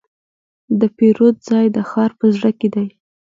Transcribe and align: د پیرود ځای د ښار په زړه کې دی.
د 0.79 0.81
پیرود 0.97 1.35
ځای 1.49 1.65
د 1.75 1.77
ښار 1.89 2.11
په 2.19 2.25
زړه 2.35 2.49
کې 2.59 2.67
دی. 2.75 2.87